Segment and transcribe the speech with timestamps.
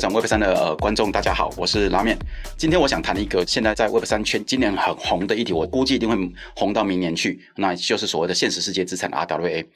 [0.00, 2.16] 转 Web 三的呃观众，大家好，我是拉面。
[2.56, 6.16] 今天我想谈一个现在在 Web 三圈今年很红的议题，我估计一定会
[6.56, 9.66] 红到明年去，那就是所谓的现实世界资产 RWA。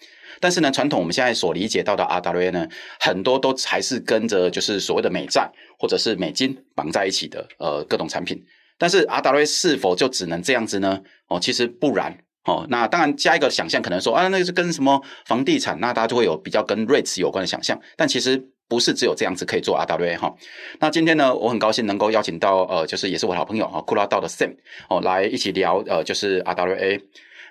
[0.41, 2.67] 但是呢，传统我们现在所理解到的 RWA 呢，
[3.01, 8.43] 很多都还是跟着就是所谓的美债或者是美金绑在一起的呃各种产品。
[8.79, 11.03] 但是 RWA 是否就只能这样子呢？
[11.29, 12.17] 哦，其实不然。
[12.47, 17.79] 哦，那当然加一个想象，可能说啊，那个是跟什么房地产，那大家就会有比较跟 REITs 有关的想象。
[17.97, 20.35] 但其实不是只有这样子可以做 RWA 哈。
[20.81, 24.57] 那今天呢，我很高兴能够邀请到呃，就是也是我的好朋友哈，库拉道的 Sam
[24.89, 27.01] 哦，来一起聊呃，就是 RWA。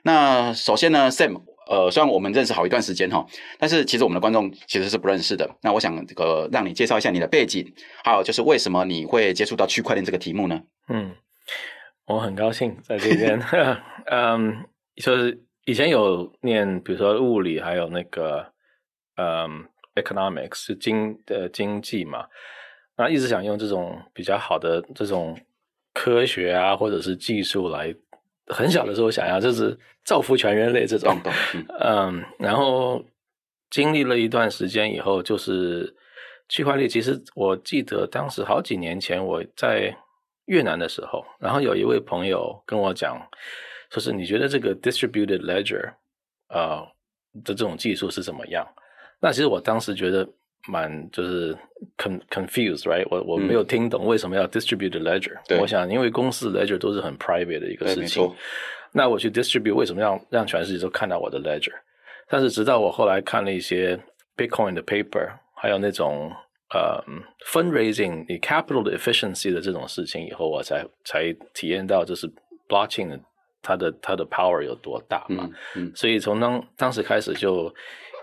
[0.04, 3.26] 那首先呢，Sam 呃，虽然我们认识好一段时间哈，
[3.58, 5.50] 但是其实我们的观众其实是不认识的。
[5.62, 7.74] 那我想这个让你介绍一下你的背景，
[8.04, 10.62] 还有就是为什么你会接触到区块链这个题目呢？
[10.90, 11.16] 嗯，
[12.06, 13.42] 我很高兴在这边，
[14.12, 14.66] 嗯。
[14.96, 18.46] 就是以前有念，比如说物理，还有那个
[19.18, 19.66] 嗯
[19.96, 22.28] ，economics 是经的经济嘛，
[22.98, 25.40] 那一直想用这种比较好的这种
[25.94, 27.94] 科学啊，或者是技术来，
[28.48, 31.18] 很小的时候想要就是造福全人类这种，
[31.80, 33.04] 嗯， 嗯，然后
[33.70, 35.96] 经历了一段时间以后，就是
[36.50, 36.88] 区块链。
[36.90, 39.96] 其实我记得当时好几年前我在
[40.46, 43.20] 越南的时候，然后有一位朋友跟我讲。
[43.92, 45.88] 说是你觉得这个 distributed ledger
[46.48, 46.88] 啊、呃、
[47.44, 48.68] 的这种技术是怎么样？
[49.24, 50.28] 那其实我当时觉得
[50.68, 51.56] 蛮就是
[51.98, 53.08] con confused，right？
[53.10, 55.32] 我我没有听懂为什么要 distributed ledger。
[55.48, 58.30] 对，我想因为公司 ledger 都是很 private 的一个事情，
[58.92, 61.72] 那我去 distribute 为什么让让全世界都看到我的 ledger？
[62.28, 63.98] 但是直到我后来看了一些
[64.36, 66.30] Bitcoin 的 paper，还有那种
[66.74, 67.02] 呃
[67.46, 72.30] fundraising 你 capital 的 efficiency 的这种事情以后，我才才体验到就是
[72.68, 73.18] blockchain 的。
[73.66, 75.50] 它的它的 power 有多大嘛？
[75.76, 77.74] 嗯，嗯，所以从当当时开始就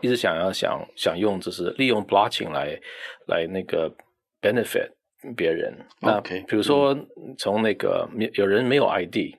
[0.00, 2.78] 一直想要想想用，就是利用 blockchain 来
[3.26, 3.90] 来那个
[4.40, 4.90] benefit
[5.36, 5.74] 别人。
[6.00, 6.96] 那比如说
[7.38, 9.34] 从那个有人没有 ID，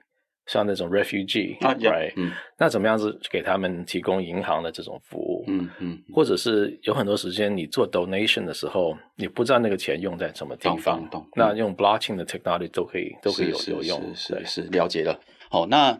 [0.48, 5.46] 像那种 refugee，对，right，嗯，那怎么样子给他们提供银行的这种服务？
[5.48, 15.20] 嗯嗯，或者是有很多时间你做 donation 的时候，你不知道那个钱用在什么地方，那用 blockchain 的 technology 都可以都可以有有用，是是是，了解了。
[15.50, 15.98] 好，那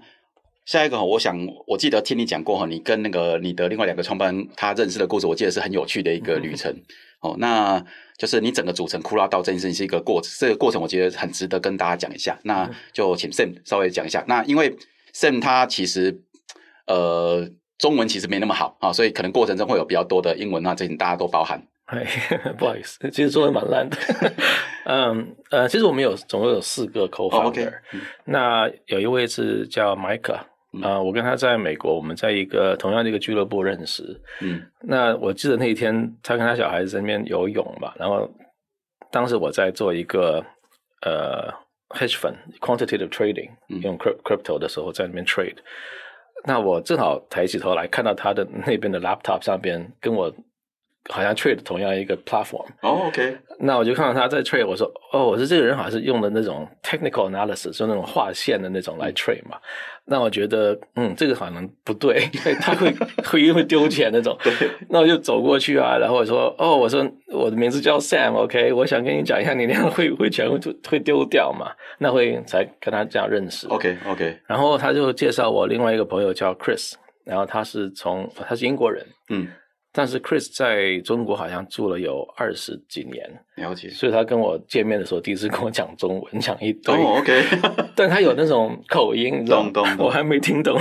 [0.72, 1.38] 下一个我想
[1.68, 6.74] 我记得听你讲过哈，你跟那个你的另外两个创办人他认识的故事，我记得是很有趣的一个旅程。
[7.20, 7.84] 哦，那
[8.18, 12.40] 就是你整个组成库拉道这件事情是一个过程，这个过程我觉得很值得跟大家讲一下。
[12.44, 14.24] 那就请 Sam 稍微讲一下。
[14.30, 14.74] 那因为
[15.14, 16.22] Sam 他其实
[16.88, 21.62] 呃中文其实没那么好啊，所以可能过程中会有比较多的英文啊，这些大家都包涵。
[21.88, 22.08] 哎，
[22.58, 23.98] 不好意思，其实中文蛮烂的。
[24.86, 27.72] 嗯呃，其实我们有总共有四个 co-founder，、oh, okay.
[28.24, 30.40] 那有一位是叫 Micah，
[30.82, 34.22] 啊、我跟他在美国，我们在一个同样的一个俱乐部认识。
[34.42, 38.30] 嗯，那我记得那一天他跟他小孩子在那边游泳嘛，然后
[39.12, 40.44] 当时我在做一个
[41.02, 41.52] 呃
[41.90, 45.58] hedge fund quantitative trading，、嗯、用 crypto 的时候在那边 trade，
[46.46, 50.34] 那我正好抬起头来看到他的那边的 laptop 上边跟我。
[51.10, 59.58] 好像 trade 同样一个 platform 哦、oh，OK，那我就看到他在 trade，我说哦，我说这个人好像是用的那种 technical analysis，就那种划线的那种来 trade 嘛。
[60.06, 62.94] 那我觉得嗯，这个好像不对， 因为他会
[63.26, 64.38] 会会丢钱那种。
[64.44, 64.54] 对，
[64.90, 68.76] 那我就走过去啊，然后我说哦，我说我的名字叫 Sam，OK，、okay?
[68.76, 71.72] 我想跟你讲一下，你那样会会钱会会丢掉嘛？
[71.98, 73.68] 那会才跟他这样认识。
[73.68, 79.48] OK OK，然后他就介绍我另外一个朋友叫 Chris，然后他是从他是英国人，嗯。
[79.92, 83.90] 但是 Chris 在中国好像住了有二十几年，了解。
[83.90, 86.96] 所以他跟我见面的时候，第一次跟我讲中文，讲一堆。
[86.96, 87.44] 哦，OK。
[87.96, 90.80] 但他有那种口音，懂懂，我还没听懂。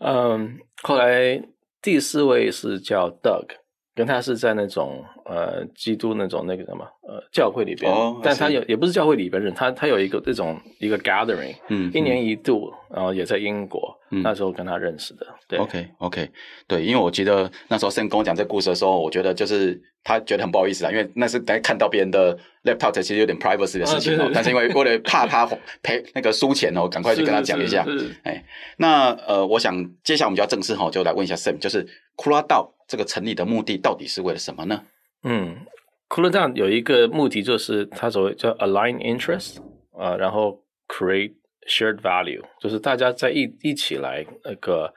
[0.00, 1.42] 嗯，后来
[1.80, 3.46] 第四位是叫 Doug。
[3.94, 15.26] 跟他是在那种呃基督那种那个什么呃教会里边，oh, 但他有也不是教会里边人，他他有一个这种一个 gathering，嗯，一年一度，然后也在英国，嗯，那时候跟他认识的。
[15.46, 16.30] 对，OK OK，
[16.66, 25.46] 对，因为我觉得那时候 Sam 跟我讲这个故事的时候，我觉得就是他觉得很不好意思啊，因为那是在看到别人的 laptop 其实有点 privacy 的事情哦，啊、 但是因为为了怕他
[25.82, 27.86] 赔那个输钱哦，赶快去跟他讲一下。
[28.22, 28.42] 哎，
[28.78, 31.86] 那呃，我想接下来我们就要正式哈，就来问一下 Sam，就是
[32.16, 32.72] 库拉道。
[32.88, 34.80] 这个成立的目的到底是为了什么呢？
[35.22, 35.66] 嗯，
[36.08, 39.58] 库拉道有一个目的，就是它所谓叫 align interest
[39.92, 41.34] 啊，然后 create
[41.68, 44.92] shared value，就是大家在一一起来那个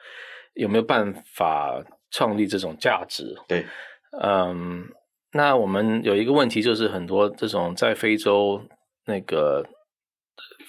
[0.54, 3.34] 有没有办法创立这种价值？
[3.48, 3.66] 对，
[4.22, 4.84] 嗯，
[5.32, 8.62] 那我们有一个问题，就是很多这种在非洲
[9.06, 9.66] 那个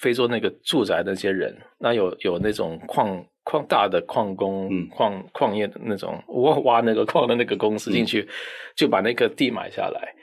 [0.00, 3.24] 非洲那个住宅的那些人，那有有那种矿。
[3.44, 8.28] 矿大的矿工，嗯、矿矿业的那种挖挖那个矿的那个公司进去，嗯，
[8.74, 10.14] 就把那个地买下来。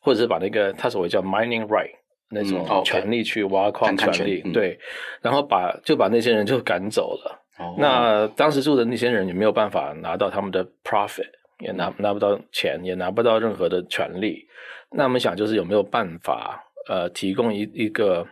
[0.00, 1.90] 或者是把那个他所谓叫 mining right
[2.30, 4.78] 那种权利去挖矿权利，对，
[5.20, 7.44] 然后把就把那些人就赶走了。
[7.58, 11.28] 哦、那当时住的那些人也没有办法拿到他们的 profit，
[11.58, 14.46] 也拿拿不到钱，也拿不到任何的权利。
[14.92, 18.26] 那我们想就是有没有办法呃提供一一个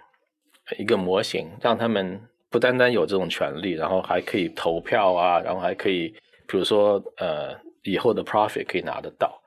[0.78, 6.08] 一个模型，让他们不单单有这种权利，然后还可以投票啊，然后还可以
[6.46, 9.42] 比如说呃以后的 profit 可以拿得到。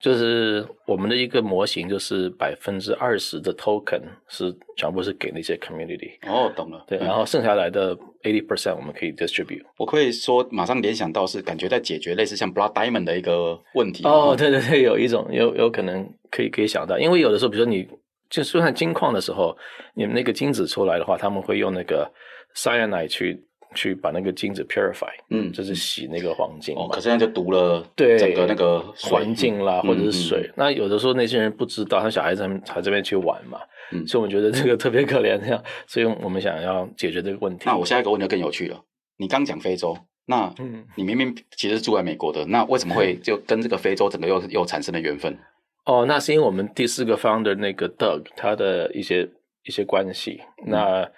[0.00, 6.10] 就是我们的一个模型，就是百分之二十的 token 是全部是给那些 community。
[6.28, 6.84] 哦，懂了。
[6.86, 9.62] 对，然后剩下来的 eighty percent 我们可以 distribute。
[9.78, 14.04] 我可以说马上联想到是感觉在解决类似像 Blood Diamond 的一个问题。
[14.04, 17.88] 哦，对对对，有一种有有可能可以可以想到，因为有的时候，比如说你
[18.28, 19.56] 就算金矿的时候，
[19.94, 22.10] 你们那个金子出来的话，他们会用那个
[22.54, 23.44] cyanide 去。
[23.76, 26.76] 去把那个金子 purify，嗯，就是洗那个黄金。
[26.76, 30.48] 哦，可是那就毒了，对整个那个环境啦，或者是水。
[30.54, 33.58] 那有的时候那些人不知道，他小孩子还这边去玩嘛，
[33.90, 37.64] 嗯，所以我们觉得这个特别可怜，这样，所以我们想要解决这个问题。
[37.66, 38.80] 那我下一个问题就更有趣了，
[39.16, 40.54] 你刚讲非洲，那
[40.94, 45.36] 你明明其实住在美国的，那为什么会 就跟这个非洲整个又又产生了缘分？
[45.84, 49.28] 哦，那是因为我们第四个 founder 那个 Doug 他的一些
[49.64, 51.10] 一些关系，那。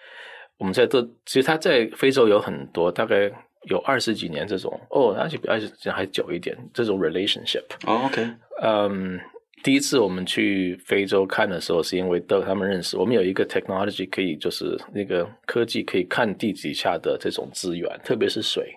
[0.58, 3.30] 我们在这，其实他在非洲有很多，大概
[3.68, 7.62] 有二十几年这种哦，而且比二十几年还久一点这种 relationship。
[7.86, 8.26] 哦，OK，
[8.62, 9.20] 嗯，
[9.62, 18.74] 第一次我们去非洲看的时候，是因为 dog 他们认识，我们有一个 technology 可以，就是那个科技可以看地底下的这种资源，特别是水。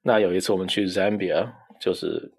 [0.00, 1.46] 那有一次我们去 Zambia，
[1.78, 2.32] 就是。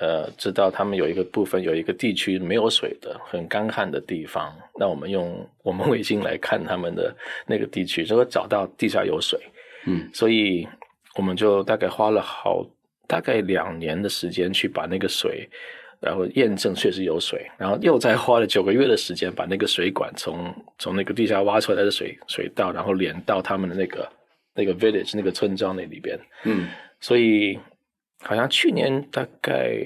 [0.00, 4.50] 呃，知道他们有一个部分，有一个地区没有水的，很干旱的地方。
[4.78, 7.14] 那我们用我们卫星来看他们的
[7.46, 9.38] 那个地区，就会找到地下有水。
[9.86, 10.66] 嗯，所以
[11.16, 12.66] 我们就大概花了好
[13.06, 15.46] 大概两年的时间去把那个水，
[16.00, 24.08] 然后验证确实有水，然后又再花了九个月的时间把那个水管从从那个地下挖出来的水水道，然后连到他们的那个
[24.54, 26.18] 那个 village 那个村庄那里边。
[26.44, 26.66] 嗯，
[26.98, 27.58] 所以。
[28.22, 29.76] 好像去年大概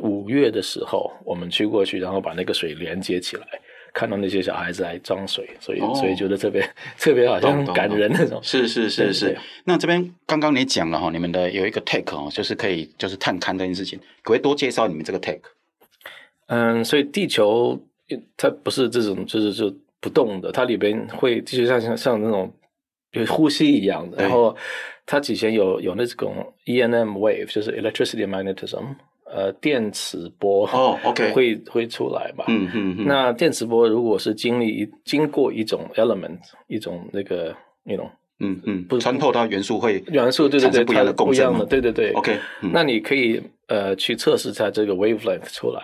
[0.00, 3.46] 五月的时候，我们去过去，然后把那个水连接起来，
[3.92, 8.40] 看到那些小孩子来装水，所以、哦、所以觉得特别特别好像感人那种。
[8.42, 9.36] 是是是是。
[9.64, 15.40] 那这边刚刚你讲了哈，你们的有一个 tech 哦，就是可以就是探勘这件事情，可不可以多介绍你们这个 tech？
[16.46, 17.80] 嗯，所以地球
[18.36, 22.52] 它不是这种就是就不动的，它里边会就像像像那种。
[23.12, 24.56] 就呼吸一样的，然后
[25.06, 26.34] 它以前有有那种
[26.64, 28.84] E&M wave，就是 electricity magnetism，
[29.26, 30.66] 呃，电磁波
[31.34, 32.44] 会会出来吧？
[32.48, 33.06] 嗯嗯嗯。
[33.06, 38.08] 那电磁波如果是经历经过一种 element，一种那个那种，
[38.40, 42.38] 嗯嗯，不穿透到元素会元素对对对，不一样的共振的，对对对，OK。
[42.72, 45.82] 那你可以呃去测试它这个 wavelength 出来，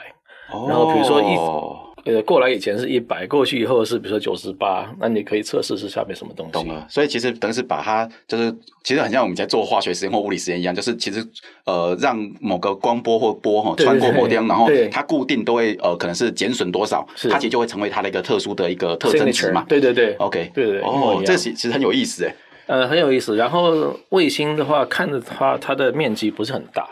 [0.69, 1.89] 然后比如说一。
[2.05, 6.52] 呃，过来以前是一百，过去以后是比如说九十八，那你可以测试是下面什么东西。
[6.52, 11.25] 懂了，所以其实等于是把它，就是其实很像我们在做化学实验或物理实验一样，就是其实
[11.64, 19.64] 呃让某个光波或波哈穿过某地方，然后它固定都会呃可能是减损多少，它其实就会成为它的一个特殊的一个特征值嘛。
[19.69, 22.35] 对对对，OK，对对哦，这其实很有意思诶。
[22.67, 23.37] 呃，很有意思。
[23.37, 26.88] 然后卫星的话，看着它，它的面积不是很大。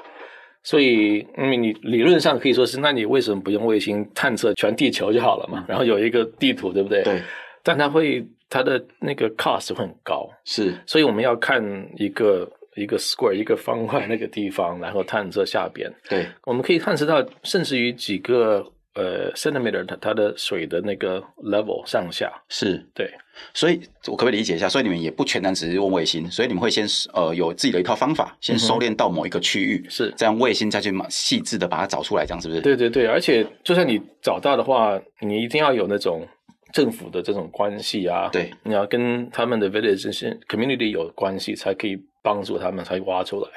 [0.69, 5.65] 所以，嗯，你理论上可以说是，那你为什么不用卫星探测全地球就好了嘛？
[5.67, 7.03] 然后有一个地图，对不对？
[7.03, 7.23] 对。
[7.63, 10.29] 但它会，它的那个 cost 会很高。
[10.45, 10.75] 是。
[10.87, 11.63] 所以我们要看
[11.97, 12.47] 一个
[12.77, 15.91] 一个 square 一个方块那个地方，然后探测下边。
[16.07, 16.27] 对。
[16.45, 18.71] 我们可以探测到，甚至于几个。
[18.99, 23.09] 呃，centimeter 它它的水的那个 level 上下是对，
[23.55, 24.69] 所以我可不可以理解一下？
[24.69, 32.61] 所以你们也不全然只是用卫星，所以你们会先呃有自己的一套方法，先收敛到某一个区域，是、嗯、这样卫星再去细致的把它找出来，这样是不是？
[32.61, 36.27] 对对对，而且就算你找到的话，你一定要有那种
[36.73, 40.11] 政府的这种关系啊，对，你要跟他们的 village
[40.49, 43.49] community 有关系，才可以帮助他们才挖出来。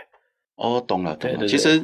[0.58, 1.84] 哦，懂了，懂了，对对对，其实。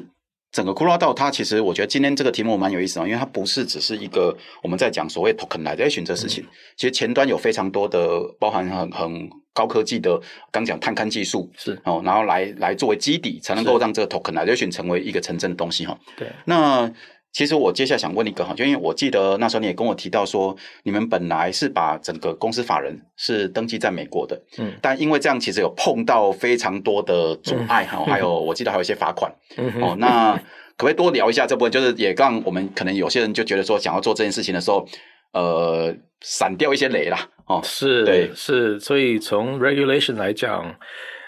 [0.52, 10.20] 整个库拉道，它其实我觉得今天这个题目蛮有意思啊，因为它不是只是一个我们在讲所谓 tokenization 这事情，嗯、其实前端有非常多的包含很很高科技的，
[10.52, 15.98] 刚讲探勘技术是哦，然后来来作为基底，才能够让这个 tokenization 成为一个真正的东西哈。
[16.16, 16.92] 对，那。
[17.34, 30.42] 其实我接下来想问一个哈，就因为我记得那时候你也跟我提到说，你们本来是把整个公司法人是登记在美国的，嗯，但因为这样其实有碰到非常多的阻碍哈， 嗯、还有我记得还有一些罚款，嗯、哦， 那可
[30.78, 31.72] 不可以多聊一下这部分？
[31.72, 34.88] 就是也让我们可能有些人就觉得说，想要做这件事情的时候，
[35.34, 40.76] 呃，闪掉一些雷啦，哦，是，对，是，所以从 regulation 来讲。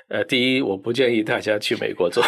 [0.10, 2.24] 呃，第一，我不建议大家去美国做。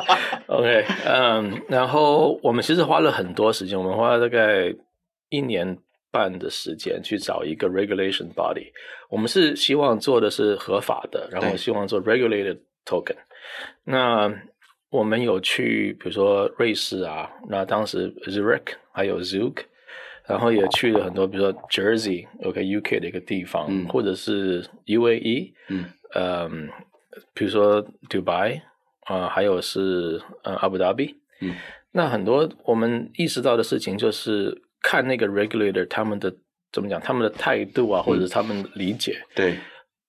[0.48, 4.74] OK，嗯，然后我们其实花了很多时间，我们花了大概
[5.28, 5.76] 一年
[6.10, 8.72] 半的时间去找一个 regulation body。
[9.10, 13.16] 我们是希望做的是合法的，然后希望做 regulated token。
[13.84, 14.34] 那
[14.88, 19.56] 我们有去，比如说瑞士啊，那当时 Zurich 还有 Zug，
[20.26, 25.84] 然后也去了很多，比如说 Jersey，OK，UK 的一个地方，嗯、或者是 UAE，嗯。
[26.14, 26.70] 嗯
[27.34, 28.60] 比如说 Dubai
[29.00, 31.54] 啊、呃，还有是呃阿布达比，嗯，
[31.92, 36.34] 那很多我们意识到的事情就是看那个 regulator 他们的
[36.72, 39.58] 怎么讲，他们的态度啊，或者是他们理解，嗯、对，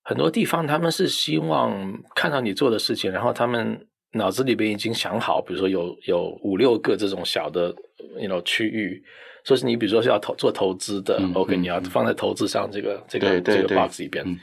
[0.03, 7.73] 很多地方他们是希望看到你做的事情，然后他们脑子里边已经想好，比如说有有五六个这种小的
[8.19, 9.03] you know 区域，
[9.43, 14.25] 说是你比如说是要投做投资的、嗯、，OK，、嗯、你要放在投资上这个这个这个 box 里边。
[14.27, 14.39] 嗯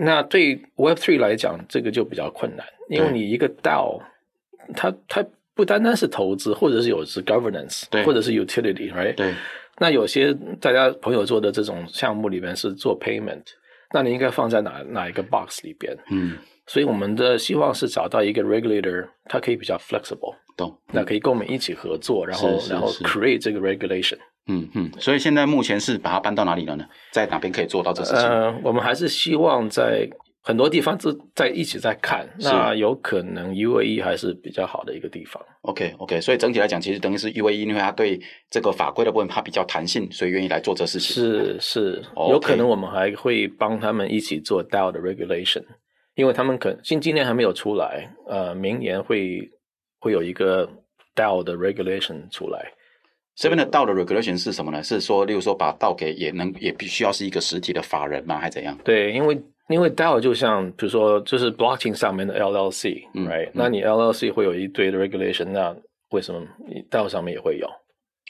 [0.00, 4.00] 那对 Web3 来讲，这个就比较困难，因为你一个 DAO，
[4.76, 5.24] 它它
[5.54, 9.14] 不单单是投资，或者是有是 governance，或者是 utility，right？
[9.16, 9.34] 对。
[9.80, 13.42] 那有些大家朋友做的这种项目里面是做 payment，
[13.92, 15.96] 那你应该放在哪哪一个 box 里边？
[16.10, 16.38] 嗯。
[16.66, 20.78] 所以我们的希望是找到一个 regulator，它可以比较 flexible，懂？
[20.92, 24.18] 那可以跟我们一起合作，然后然后 create 这个 regulation。
[24.48, 26.84] 嗯嗯，所以现在目前是把它搬到哪里了呢？
[27.12, 28.22] 在哪边可以做到这事情？
[28.26, 30.08] 呃，我们还是希望在
[30.42, 35.42] 很多地方都在一起在看，那有可能 UAE 还是比较好的一个地方。
[35.62, 41.14] OK OK，所以整体来讲，其实等于是 UAE，因为它对这个法规的部分它比较弹性，所以愿意来做这事情。
[41.14, 45.64] 是是有可能我们还会帮他们一起做 DAO 的 regulation，
[46.14, 49.50] 因为他们可能今今年还没有出来，呃，明年会
[50.00, 50.66] 会有一个
[51.14, 52.72] DAO 的 regulation 出来。
[53.38, 54.82] 这边的 DAO 的 regulation 是什么呢？
[54.82, 58.36] 是说，例如说，把 DAO 给也能也必须要是一个实体的法人吗？
[58.36, 58.76] 还是怎样？
[58.82, 65.72] 对，因为因为 DAO 就像比如说，就是 blockchain 上面的 LLC，right？、嗯、那你 LLC 会有一堆的 regulation，那
[66.10, 67.68] 为什么你 DAO 上面也会有？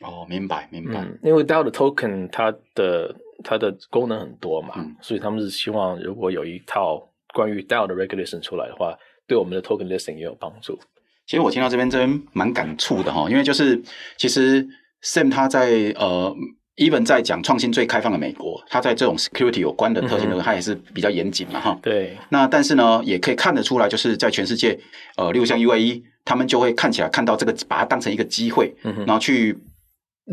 [0.07, 1.01] 哦，明白明白。
[1.01, 8.95] 嗯、因为 DAO 的 token 它的它的功能很多嘛、嗯，所以他们是希望如果有一套关于 DAO 的 regulation 出来的话，
[9.27, 10.79] 对我们的 token listing 也有帮助。
[11.27, 13.81] 其实我听到这边这边蛮感触的哈，因为就是
[14.19, 14.69] 其实。
[15.03, 16.35] Sam 他在呃
[16.77, 21.79] ，even 在讲创新最开放的美国，他在这种 security 有关的特性的时候，他也是比较严谨嘛，哈。
[21.83, 22.17] 对。
[22.31, 24.79] 那但是呢，也可以看得出来，就是在全世界，
[25.17, 29.57] 呃，例如像 UAE，他们就会看起来看到这个，把它当成一个机会，嗯，然后去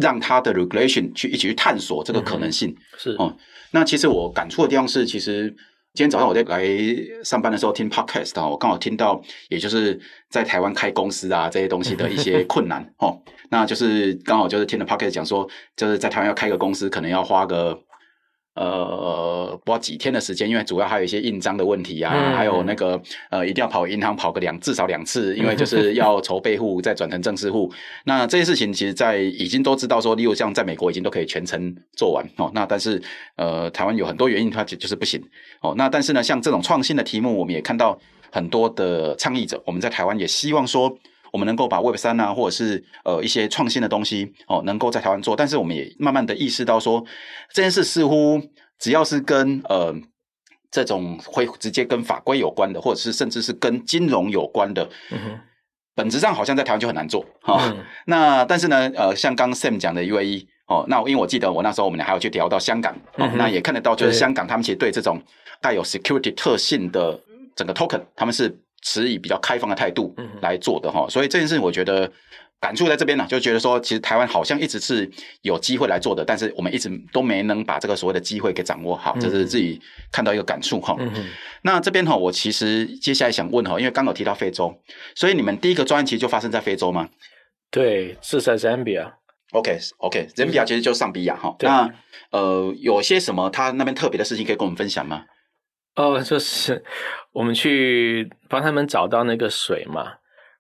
[0.02, 2.70] 让他的 regulation 去一起去探索这个可能性。
[2.70, 3.38] 嗯、是哦、嗯。
[3.72, 5.56] 那其实我感触的地方是，其实。
[5.96, 6.68] 今天早上我在来
[7.24, 9.98] 上班的时候听 podcast 啊，我刚好听到，也就是
[10.30, 13.18] 在台湾开公司啊这些东西的一些困难哦。
[13.50, 15.48] 那就是刚好就是听了 podcast 讲说，
[15.78, 17.80] 就是在台湾要开个公司，可能要花个。
[18.56, 27.70] 呃，不知道几天的时间，因为主要还有一些印章的问题啊，嗯、还有那个呃，一定要跑银行跑个两至少两次，因为就是要筹备户再转成正式户。
[28.06, 32.50] 那这些事情，其实，在已经都知道说，例如像在美国已经都可以全程做完哦。
[32.54, 33.02] 那但是
[33.36, 35.22] 呃，台湾有很多原因，它就就是不行
[35.62, 35.76] 哦。
[35.78, 38.00] 那但是呢，像这种创新的题目，我们也看到
[38.32, 40.98] 很多的倡议者，我们在台湾也希望说。
[41.36, 47.04] 我们能够把 Web 三啊，或者是呃一些创新的东西哦，能够在台湾做，但是我们也慢慢的意识到说，
[47.52, 48.42] 这件事似乎
[48.80, 49.94] 只要是跟呃
[50.72, 55.38] 这种会直接跟法规有关的，或者是甚至是跟金融有关的，嗯、
[55.94, 57.76] 本质上好像在台湾就很难做哈。
[58.06, 65.22] 那但是呢，呃，像刚 Sam 讲的 UAE 哦，那因为我记得我那时候我们俩还有去聊到香港哦、嗯，那也看得到就是香港他们其实对这种
[65.62, 67.20] 带有 security 特性的
[67.58, 68.58] 整个 token，他们是。
[68.86, 72.10] 持以比较开放的态度来做的哈，所以这件事情我觉得
[72.62, 75.10] 感触在这边呢，就觉得说，其实台湾好像一直是
[75.42, 80.96] 有机会来做的，但是我们一直都没能把这个所谓的机会给掌握好，这是自己看到一个感触哈。
[81.64, 84.72] 那这边哈，我其实接下来想问哈，因为刚刚有提到非洲，
[85.16, 87.10] 所以你们第一个专案其实就发生在非洲吗？
[87.72, 89.12] 对，是在 Zambia。
[89.52, 91.56] OK，OK，Zambia 其实就是上比亚哈。
[91.60, 91.92] 那
[92.32, 95.24] 呃，有些什么他那边特别的事情可以跟我们分享吗？
[95.96, 96.84] 哦，就是
[97.32, 100.14] 我们去帮他们找到那个水嘛，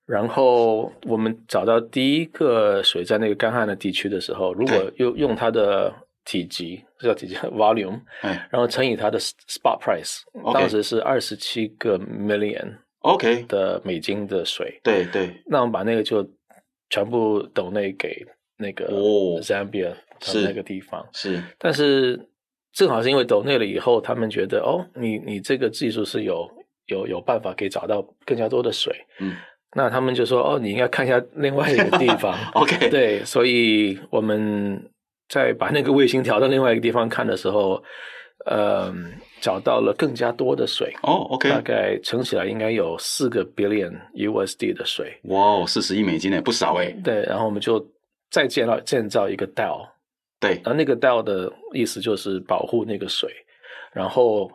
[0.06, 10.22] 然后我们找到第一个水在那个干旱的地区的时候，如果用用它的体积，这叫体积 volume，然后乘以它的 spot price，
[10.54, 16.25] 当时是二十七个 million，OK 的美金的水，对对，那我们把那个就
[16.89, 18.25] 全部抖内给
[18.58, 18.89] 那个
[19.42, 19.89] Zambia
[20.20, 22.30] 的那个地方，是，但是。
[22.75, 26.48] 正好是因为抖内了以后，他们觉得哦，你你这个技术是有
[26.88, 29.34] 有有办法可以找到更加多的水，嗯，
[29.75, 34.91] 那他们就说哦，你应该看一下另外一个地方， OK，对，所以我们
[35.29, 37.82] 在把那个卫星调到另外一个地方看的时候，
[38.46, 38.94] 呃，
[39.39, 40.94] 找到了更加多的水。
[41.03, 45.17] 哦，OK，大概乘起来应该有四个 billion USD 的水。
[45.24, 46.91] 哇哦，四十亿美金呢，不少哎。
[47.03, 47.84] 对，然后我们就
[48.29, 49.88] 再建造建造一个 DAO。
[50.47, 53.29] 对，然后那个 DAO 的意思就是保护那个水，
[53.91, 54.51] 然后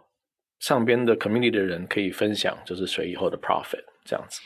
[0.59, 4.41] 上边的 community 的人可以分享，就是水以后的 profit 这样子。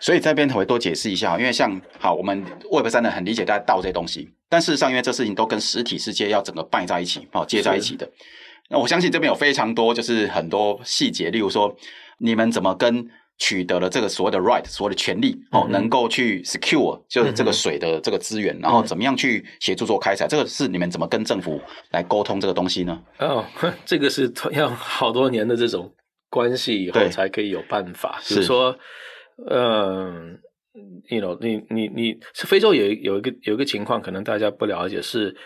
[0.00, 8.10] 所以这边我会多解释一下，因为像好，我们 Web 三的很理解大家 DAO 这些东西，但事实上，因为这事情都跟实体世界要整个拜在一起，好接在一起的。
[8.68, 11.76] 那我相信这边有非常多，就是很多细节，例如说
[12.18, 23.02] 你们怎么跟取得了这个所谓的 right，所谓的权利，哦、嗯，能够去 secure 就是这个水的这个资源，嗯、然后怎么样去协助做开采，这个是你们怎么跟政府来沟通这个东西呢？
[23.18, 23.44] 哦，
[23.84, 25.94] 这个是要好多年的这种
[26.30, 28.76] 关系以后才可以有办法，比如说。
[29.50, 30.40] 嗯、
[31.10, 35.36] uh,，you know，你你你是非洲有有一个有一个情况，可能大家不了解，是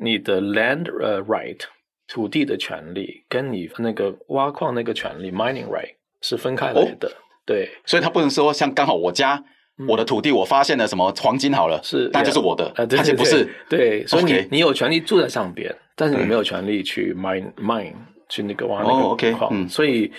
[0.00, 1.60] 你的 land 呃、uh, right
[2.08, 7.12] 土地的权利跟你那个挖矿那个权利 mining right 是分开来的，哦、
[7.46, 9.42] 对，所以他不能说像刚好我家、
[9.78, 17.94] 嗯、我的土地我发现了什么黄金好了，是，那就是我的，它、yeah, 就不是，对，所以你.你有权利住在上边，但是你没有权利去 mine mine
[18.28, 20.10] 去那个挖那个矿、哦 okay, 嗯，所以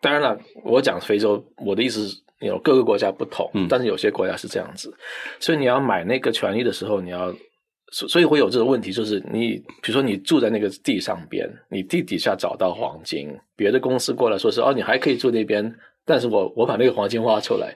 [0.00, 2.22] 当然了，我讲非洲，我的意思是。
[2.40, 5.00] 有各个国家不同，但是有些国家是这样子，嗯、
[5.40, 7.32] 所以你要买那个权利的时候，你要
[7.90, 15.74] 所，所以会有这个问题，就是你比如说你住在那个地上边，你地底下找到黄金，别的公司过来说是哦，你还可以住那边，
[16.04, 17.74] 但是我我把那个黄金挖出来，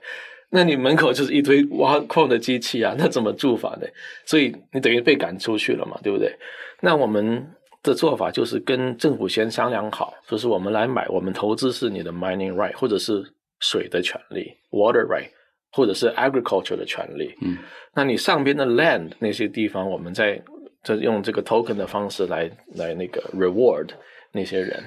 [0.50, 3.87] 那你门口就是一堆挖矿的机器啊，那怎么住法呢？
[4.25, 6.35] 所以你等于被赶出去了嘛，对不对？
[6.80, 7.47] 那我们
[7.82, 13.25] 的做法就是跟政府先商量好，就是我们来买，我们投资是你的 mining right，或者是。
[13.61, 15.28] 水的权利，water right，
[15.73, 17.35] 或者是 agriculture 的权利。
[17.42, 17.58] 嗯，
[17.92, 20.40] 那你上边的 land 那些地方，我们在
[20.85, 23.88] 就用这个 token 的方式来来那个 reward
[24.30, 24.80] 那些人，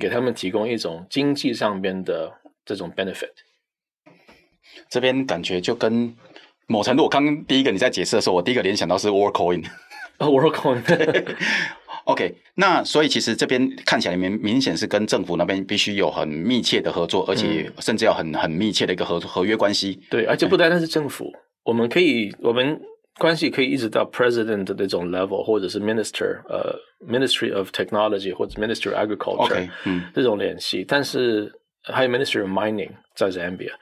[0.00, 2.32] 给他们提供一种经济上边的
[2.64, 3.30] 这种 benefit。
[4.88, 6.14] 这边感觉就跟
[6.66, 9.64] 某程度，我刚刚第一个你在解释的时候，我第一个联想到是 Worldcoin。
[10.18, 10.82] 啊，Worldcoin。
[12.04, 20.00] OK，那所以其实这边看起来明明显是跟政府那边必须有很密切的合作，而且甚至要很很密切的一个合合约关系。
[20.08, 21.30] 对，而且不单单是政府，
[21.64, 22.80] 我们可以我们
[23.18, 26.74] 关系可以一直到 President 的那种 level，或者是 Minister 呃
[27.06, 30.84] Ministry of Technology 或者 Ministry of Agriculture okay, 嗯，这种联系。
[30.86, 31.52] 但是
[31.82, 33.72] 还有 Ministry of Mining 在 Zambia，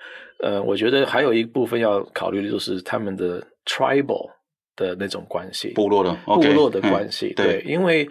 [0.42, 4.31] 呃，我觉得还有一部分要考虑的就是他们的 Tribal。
[4.79, 8.07] 的那种关系，部落的部落的关系，对，对，因为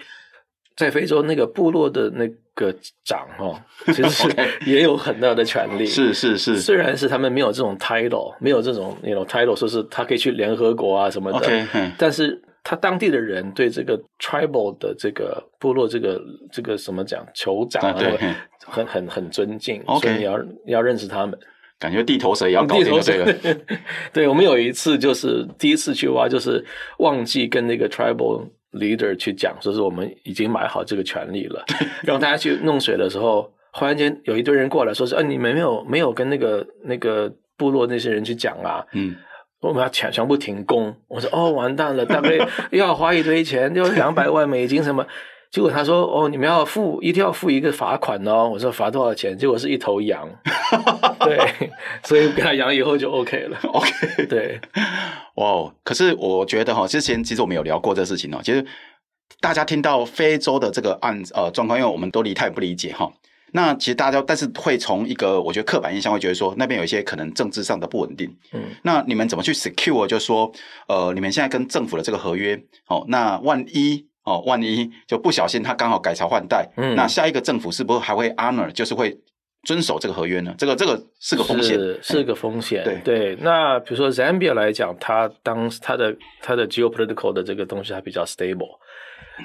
[0.76, 3.62] 在非洲那个部落的那个长哦，
[3.94, 4.28] 其实是
[4.66, 16.20] 也有很大的权利，是是是，虽然是他们没有这种 title，没有这种那种 title，说是他可以去联合国啊什么的，okay, 但是他当地的人对这个 tribal 的这个部落这个
[16.52, 17.94] 这个什么讲酋长
[18.66, 21.38] 很很很尊敬，okay, 所以你要你要认识他们。
[21.78, 23.58] 感觉地头蛇也要搞定这个。
[24.14, 26.64] 对，我们有一次就是第一次去挖，就是
[27.00, 31.64] 忘记跟那个 tribal leader 去讲，说是我们已经买好这个权利了。
[32.04, 38.86] 让大家去弄水的时候，忽然间有一堆人过来说是，哎、啊，你们没有没有跟那个那个部落那些人去讲啊？
[38.94, 39.16] 嗯，
[39.62, 40.96] 我们要全全部停工。
[41.08, 42.36] 我说哦，完蛋了，大概
[42.72, 45.06] 又要花一堆钱，就两百万美金什么。
[45.56, 50.28] 结果他说：“哦，你们要付，一定要付一个罚款哦。”我说：“罚多少钱？”结果是一头羊。
[51.24, 51.72] 对，
[52.04, 53.58] 所以给他养以后就 OK 了。
[53.72, 54.60] OK，对，
[55.36, 55.74] 哇哦！
[55.82, 58.42] 可是我觉得哈，之前其实我们有聊过这事情哦。
[58.44, 58.66] 其实
[59.40, 63.10] 大家听到非洲的这个案呃状况，因为我们都理太不理解哈。
[63.54, 68.30] 那其实大家但是会从一个我觉得刻板印象会觉得说那边有一些可能政治上的不稳定。
[68.52, 70.06] 嗯，那你们怎么去 secure？
[70.06, 70.52] 就是说
[70.90, 74.06] 呃，你们现在跟政府的这个合约哦，那万一。
[74.26, 79.16] 哦，万一就不小心他刚好改朝换代，嗯，那下一个政府是不是还会 honor，就是会
[79.64, 80.54] 遵守这个合约呢？
[80.58, 82.84] 这个这个是个风险，是，是个风险。
[82.84, 88.80] 对对，那比如说 Zambia 来讲，它当它的它的 geopolitical 的这个东西还比较 stable。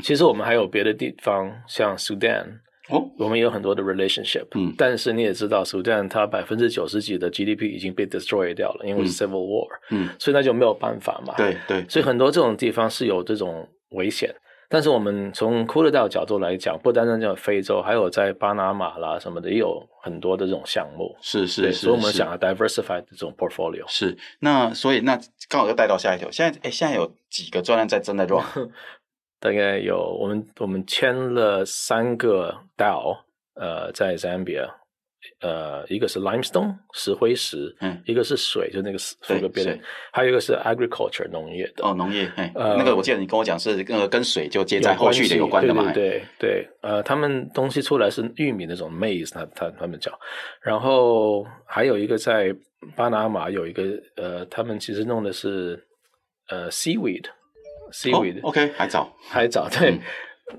[0.02, 2.46] 其实我们还有别的地方，像 Sudan，
[2.88, 4.46] 哦，我们有很多的 relationship。
[4.54, 9.68] 嗯，但是你也知道，Sudan 它百分之九十几的 GDP 已经被 destroy 掉了，因为是 civil war。
[9.90, 11.34] 嗯，所以那就没有办法嘛。
[11.36, 14.34] 对对，所以很多这种地方是有这种危险。
[14.72, 21.16] 但是我们从 Kudadao 角度来讲，不单单叫非洲，还有在巴拿马啦什么的，也有很多的这种项目。
[21.20, 23.84] 是是是，所以我们想要 diversify 这种 portfolio。
[23.88, 26.30] 是，那所以那刚好就带到下一条。
[26.30, 28.44] 现在哎，现在有几个专案在正在 run？
[29.40, 33.16] 大概有我们我们签了三个 DAO，
[33.54, 34.70] 呃，在 Zambia，
[35.40, 39.78] 呃，一个是 limestone 石灰石，嗯，一个是水，就那个水个边，
[40.10, 41.86] 还有一个是 agriculture 农业的。
[41.86, 50.10] 哦，农业，哎，呃，那个我记得你跟我讲是那个跟水就接在后续的有关的嘛，对对对，呃，他们东西出来是玉米那种 maize，他他他们叫，
[50.62, 52.54] 然后还有一个在
[52.96, 53.82] 巴拿马有一个，
[54.16, 55.82] 呃，他们其实弄的是
[56.48, 59.90] 呃 seaweed，seaweed，OK，、oh, okay, 还早，还早，对。
[59.90, 60.00] 嗯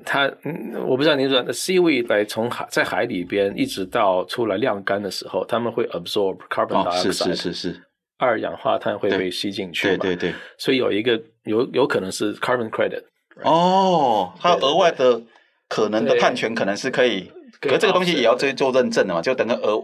[0.05, 7.81] 它，嗯，我不知道您说的 seaweed 来从海在海里边一直到出来晾干的时候，他们会 absorb carbon dioxide，是是是是，
[8.17, 9.97] 二氧化碳会被吸进去嘛？
[9.97, 13.03] 对对对，所以有一个有有可能是 carbon credit。
[13.43, 15.21] 哦，它额外的
[15.67, 19.81] 可能的碳权可能是可以，可是这个东西也要做做认证的嘛，就等个额。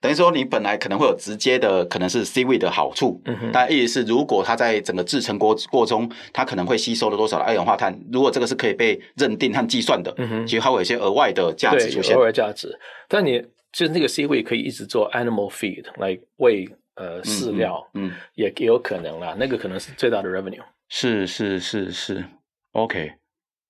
[0.00, 7.96] 等于说，你本来可能会有直接的，可能是 seaweed 的好处，嗯哼，但意思是，如果它在整个制成过过中，它可能会吸收了多少的二氧化碳？
[8.10, 12.16] 如果这个是可以被认定和计算的，嗯哼，其实它会有一些额外的价值出现。
[12.16, 12.74] 额外价值，
[13.08, 13.40] 但你
[13.72, 20.62] 就是那个 seaweed 可以一直做 animal feed 来喂呃饲料，嗯，嗯，也也有可能啦，那个可能是最大的 revenue。
[20.88, 22.24] 是是是是
[22.72, 23.12] ，OK。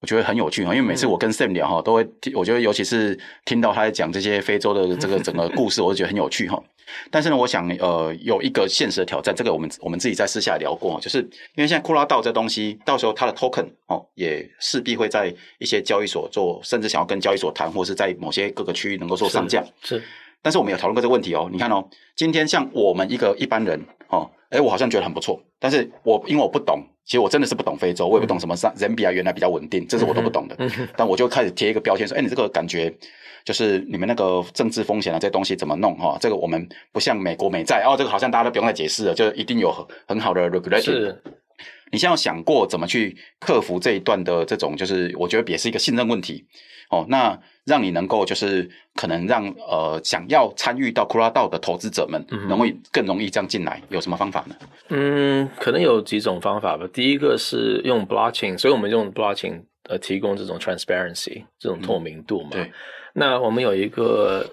[0.01, 6.63] 我觉得很有趣哈，因为每次我跟 Sam 聊哈，都会听，我觉得尤其是听到他在讲这些非洲的 这个整个故事，我就觉得很有趣哈。
[7.11, 19.63] 但是呢，我想呃有一个现实的挑战，这个我们我们自己在私下聊过，就是因为现在库拉道这东西，到时候它的 token 哦，也势必会在一些交易所做，甚至想要跟交易所谈，或是在某些各个区域能够做上架。
[19.83, 20.05] 是，是，
[20.43, 21.49] 但是我们有讨论过这个问题哦。
[21.53, 21.87] 你看哦，
[22.17, 23.81] 今天像我们一个一般人
[24.11, 26.85] 哦，哎，我好像觉得很不错，但是我因为我不懂。
[27.07, 30.57] 其实我真的是不懂非洲，我也不懂什么人比啊原来比较稳定，这是我都不懂的。
[30.97, 32.95] 但我就开始贴一个标签说：“哎，你这个感觉
[33.45, 36.17] 就是你们那个政治风险啊，这东西怎么弄哈？
[36.21, 39.75] 这个我们不像美国美债哦，这个好像大家都不用再解释了，就一定有
[40.07, 41.17] 很好的 regulation。
[41.91, 46.45] 是你现在有想过怎么去克服这一段的这种，就是我觉得也是一个信任问题
[46.91, 47.05] 哦。
[47.09, 54.57] 那让你能够就是可能让呃想要参与到库拉道的投资者们，容易更容易这样进来，有什么方法呢？
[54.89, 56.89] 嗯，可能有几种方法吧。
[56.93, 62.51] 第一个是用 blockchain，所以我们用 blockchain 呃提供这种 transparency 这种透明度嘛。
[62.53, 62.73] 嗯、对。
[63.13, 64.49] 那我们有一个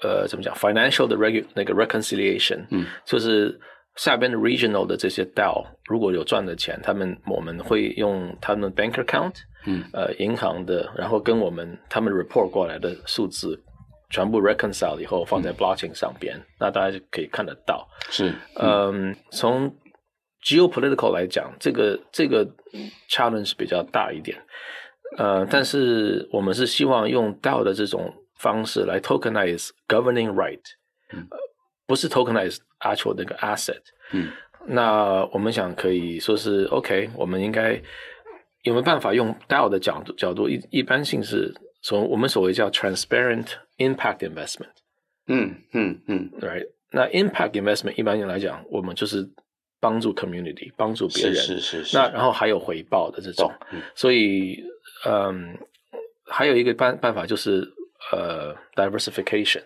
[0.00, 3.58] 呃怎么讲 financial 的 regu 那个 reconciliation，嗯，就是
[3.96, 9.34] 下边的 regional 的这些 DAO 如果有赚的钱，他们我们会用他们 bank account，
[9.66, 13.62] 嗯，呃银行的，然后跟我们他们 report 过来的数字。
[14.10, 17.88] 全部 reconcile 以后放在 blockchain 上边，嗯、那大家就可以看得到。
[18.10, 19.74] 是，嗯，从
[20.44, 22.46] geopolitical 来讲，这个这个
[23.10, 24.40] challenge 比较大一点。
[25.16, 30.62] 呃，但是我们是希望用 DAO 的这种方式来 tokenize governing right，、
[31.86, 33.82] 不是 tokenize actual 那个 asset。
[34.12, 34.30] 嗯，
[34.66, 37.80] 那我们想可以说是 OK，我们应该
[38.62, 41.54] 有没有办法用 DAO 的角度角度一一般性是。
[41.86, 44.72] 从我们所谓叫 transparent impact investment，
[45.26, 46.66] 嗯嗯嗯，right？
[46.90, 49.28] 那 impact investment 一般性来讲，我们就是
[49.80, 51.96] 帮助 community，帮助别人，是是是，是。
[51.98, 54.64] 那然后还有回报的这种，嗯、所以
[55.04, 55.58] 嗯，
[56.24, 57.70] 还有一个办办法就是
[58.10, 59.62] 呃 diversification，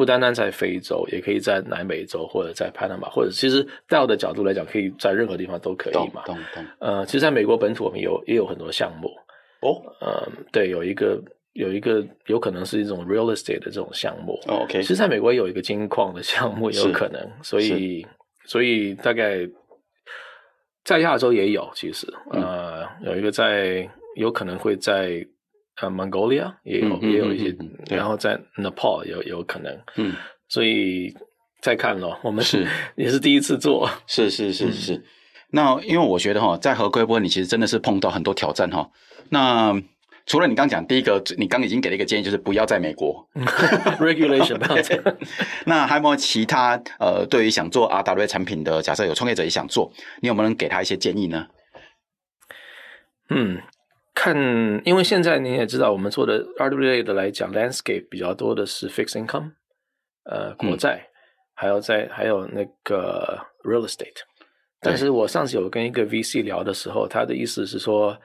[0.00, 6.22] 不单单在非洲，也可以在南美洲或者在 Panama，或者其实 DAO 的角度来讲，可以在任何地方都可以嘛。
[6.24, 6.64] 懂懂。
[6.78, 9.10] 呃，其实在美国本土，我们有也有很多项目。
[9.60, 11.22] 哦，呃，对，有一个。
[11.54, 18.06] 有一个有可能是一种 real estate 的这种项目，OK，其实在美国有一个金矿的项目，有可能，所以
[18.44, 19.40] 所以大概
[20.84, 25.26] 在亚洲也有，其实呃有一个在有可能会在
[25.80, 27.56] 呃 Mongolia 也有也有一些，
[27.88, 30.14] 然后在 Nepal 有有可能，嗯，
[30.48, 31.14] 所以
[31.60, 32.66] 再看咯，我们是
[32.96, 35.04] 也是第一次做，是是是是，
[35.50, 38.90] 那因为我觉得哈，在合规部分你其实真的是碰到很多挑战哈，
[39.30, 39.80] 那。
[40.26, 43.26] 除了你刚讲第一个，你刚已经给了一个建议，就是不要在美国
[43.98, 45.00] regulation 不要在。
[45.66, 49.90] 那还有没有其他呃，对于想做 RWA 产品的，假设有创业者也想做，
[50.20, 51.48] 你有没有能给他一些建议呢？
[53.30, 53.60] 嗯，
[54.20, 59.52] 看，因为现在你也知道，我们做的 RWA 的来讲，landscape 比较多的是 fixed income，
[60.24, 61.08] 呃，国债，嗯、
[61.54, 64.20] 还有在还有那个 real estate。
[64.80, 68.18] 但是我上次有跟一个 VC 聊的时候，他的意思是说。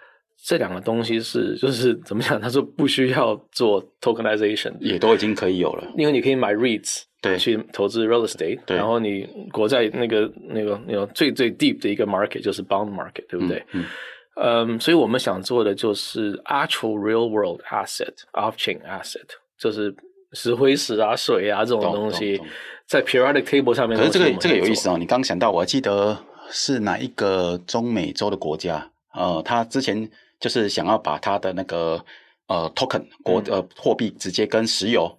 [0.44, 2.40] 这两个东西是就是 怎么讲？
[2.40, 13.64] 他说不需要做 tokenization，也都已经可以有了，因为你可以买 REITs，对，去投资 real estate，对，然后你国债那个那个那个最最 deep 的一个 market 就是 bond market，对不对？
[13.72, 13.86] 嗯，嗯
[14.36, 19.26] ，um, 所以我们想做的就是 actual real world asset，off-chain asset，
[19.58, 19.96] 就是
[20.34, 22.42] 石灰石啊、水啊这种东西，
[22.86, 23.98] 在 periodic table 上面。
[23.98, 26.18] 可是这个这个有意思哦，你刚想到，我还记得
[26.50, 28.92] 是哪一个中美洲的国家？
[29.14, 30.10] 呃，他之前。
[30.38, 32.00] 就是想要把他的那个
[32.48, 35.10] 呃 token 国呃货币直接跟石油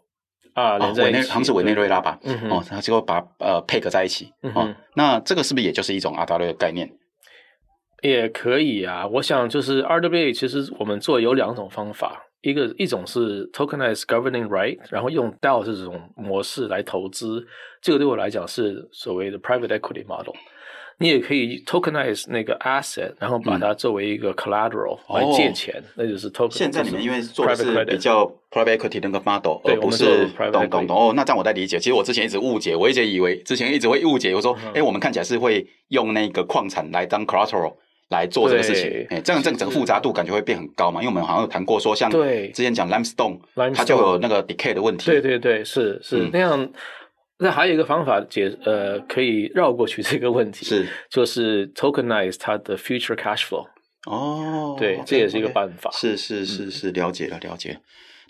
[0.53, 2.19] 啊，连在一起，好像是委内瑞拉吧？
[2.23, 6.93] 哦，然后结果把呃配合在一起，嗯哦，那这个是不是也就是一种 RWA 的概念？
[8.03, 9.07] 也可以啊。
[9.07, 17.47] 我想就是 RWA，其实我们做有两种方法，一个一种是 tokenized governing right，然后用 DAO 这种模式来投资，
[17.81, 20.35] 这个对我来讲是所谓的 private equity model。
[20.99, 26.55] 你也可以 tokenize 那个 asset，然后把它作为一个 collateral 来借钱，哦、那就是 token。
[26.55, 31.13] 现在你们因为做的是比较 private equity 那个 model，对而不是懂懂懂哦。
[31.15, 37.75] 那这样我在理解，其实我之前一直误解，我一直以为之前一直会误解，我说，哎、我们看起来是会用那个矿产来当 collateral
[38.09, 41.01] 来做这个事情，哎、欸，这样这个整个复杂度感觉会变很高嘛？
[41.03, 43.39] 因为我们好像有谈过说，像之前讲 limestone，
[43.75, 45.11] 它就有那个 decay 的问题。
[45.11, 46.69] 对对对，是是、嗯、那样。
[47.39, 53.67] 那还有一个方法解呃，可以绕过去这个问题，是就是 tokenize 它的 future cash flow。
[54.07, 55.91] 哦，对，这也是一个办法。
[55.93, 57.79] 是是是是，了解了了解。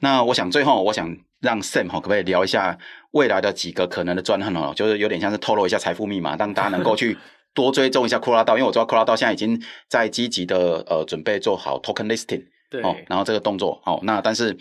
[0.01, 2.77] 那我想最后我想让 Sam 可不可以聊一下
[3.13, 7.17] 未来的几个可能的专案哦，就是有点像是透露一下财富密码，让大家能够去
[7.57, 14.57] 多追踪一下库拉道，因为我知道库拉道现在已经在积极的呃准备做好 token listing，对，哦，然后这个动作哦，那但是。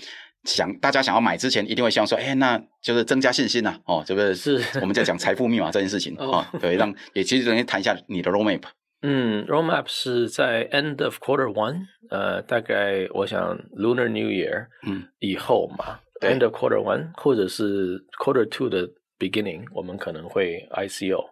[0.45, 8.61] 想大家想要买之前，一定会希望说，哎、欸，那就是增加信心呐、啊，哦，这个是我们在讲财富密码这件事情 哦，对，让也其实等于谈一下你的 roadmap。
[9.01, 11.79] 嗯，roadmap 是在 end of quarter one，
[12.11, 21.25] 呃，大概我想 Lunar New Year，嗯，以后嘛、嗯、，end of quarter one 或者是 quarter two 的 beginning，我们可能会 ICO。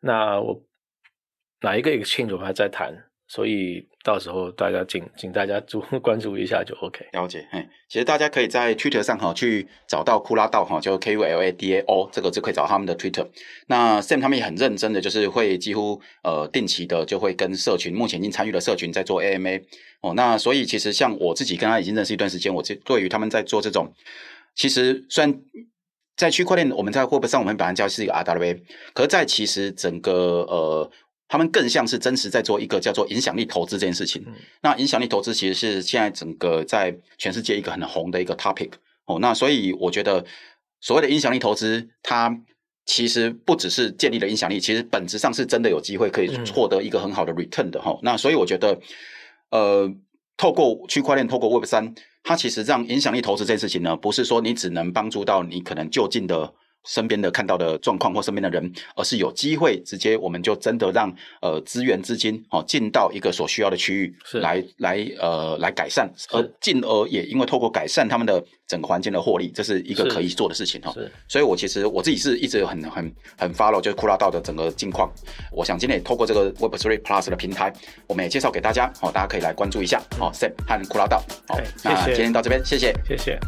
[0.00, 0.62] 那我
[1.64, 2.94] 哪一个 exchange 还在谈。
[3.26, 7.06] 所以到时候大家请请大家注 关注一下就 OK。
[7.12, 13.26] 了解，嘿，其实大家可以在 Twitter 上哈去找到库拉道哈，就 K U L A D A O 这个就可以找他们的 Twitter。
[13.66, 19.62] 那 Sam 他们也很认真的，就是会几乎呃定期的就会跟社群，目前已经参与了社群在做 AMA
[20.02, 20.12] 哦。
[20.14, 23.90] 那所以其实像我自己跟他已经认识一段时间，我这对于他们在做这种，
[24.54, 25.34] 其实虽然
[26.14, 28.60] 在区块链我们在 Web 上我们本来叫是一个 RWA，
[28.92, 30.90] 可是在其实整个呃。
[31.26, 34.22] 他们更像是真实在做一个叫做影响力投资这件事情。
[34.26, 38.70] 嗯、那影响力投资其实是现在整个在全世界一个很红的一个 topic
[39.06, 39.18] 哦。
[39.20, 40.24] 那所以我觉得
[40.80, 42.38] 所谓的影响力投资，它
[42.84, 47.98] 其实不只是建立了影响力，其实本质上是真的有机会可以获得一个很好的 return 的哈、嗯。
[48.02, 48.78] 那所以我觉得，
[49.50, 49.90] 呃，
[50.36, 56.54] 透过区块链，透过 Web 三，它其实让影响力投资这件事情呢，不是说你只能帮助到你可能就近的。
[56.86, 70.92] 身边的看到的状况或身边的人，而是有机会直接，我们就真的让呃资源资金哦进到一个所需要的区域来，来来呃来改善，而进而也因为透过改善他们的整个环境的获利，这是一个可以做的事情哈。
[70.92, 75.10] 是，所以我其实我自己是一直有很很很 follow 就是库拉道的整个近况。
[75.50, 77.72] 我想今天也透过这个 Web Three Plus 的平台，
[78.06, 81.22] 我们也介绍给大家哦，大家可以来关注一下哦，Sam 和库拉道。
[81.48, 83.38] 好，那今天到这边，谢谢，谢谢。